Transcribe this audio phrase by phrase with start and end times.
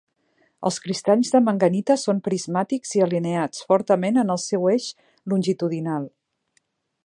[0.69, 4.91] Els cristalls de manganita són prismàtics i alineats fortament en el seu eix
[5.35, 6.13] longitudinal.